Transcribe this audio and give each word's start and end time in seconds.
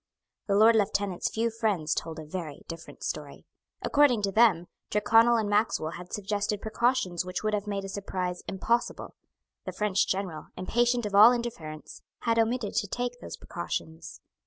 The 0.47 0.55
Lord 0.55 0.75
Lieutenant's 0.75 1.29
few 1.29 1.51
friends 1.51 1.93
told 1.93 2.17
a 2.17 2.25
very 2.25 2.63
different 2.67 3.03
story. 3.03 3.45
According 3.83 4.23
to 4.23 4.31
them, 4.31 4.65
Tyrconnel 4.89 5.37
and 5.37 5.47
Maxwell 5.47 5.91
had 5.91 6.11
suggested 6.11 6.59
precautions 6.59 7.23
which 7.23 7.43
would 7.43 7.53
have 7.53 7.67
made 7.67 7.85
a 7.85 7.87
surprise 7.87 8.41
impossible. 8.47 9.13
The 9.65 9.73
French 9.73 10.07
General, 10.07 10.47
impatient 10.57 11.05
of 11.05 11.13
all 11.13 11.31
interference, 11.31 12.01
had 12.21 12.39
omitted 12.39 12.73
to 12.77 12.87
take 12.87 13.19
those 13.21 13.37
precautions. 13.37 14.21